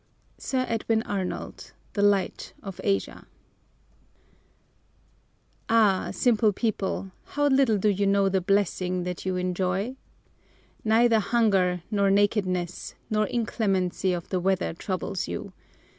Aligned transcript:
SIR 0.39 0.65
EDWIN 0.67 1.03
ARNOLD, 1.03 1.73
The 1.93 2.01
Light 2.01 2.53
of 2.63 2.81
Asia. 2.83 3.27
"Ah, 5.69 6.09
simple 6.11 6.51
people, 6.51 7.11
how 7.25 7.45
little 7.45 7.77
do 7.77 7.89
you 7.89 8.07
know 8.07 8.27
the 8.27 8.41
blessing 8.41 9.03
that 9.03 9.27
you 9.27 9.35
enjoy! 9.35 9.95
Neither 10.83 11.19
hunger, 11.19 11.83
nor 11.91 12.09
nakedness, 12.09 12.95
nor 13.11 13.27
inclemency 13.27 14.11
of 14.11 14.29
the 14.29 14.39
weather 14.39 14.73
troubles 14.73 15.27
you. 15.27 15.53